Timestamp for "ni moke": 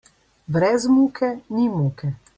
1.53-2.07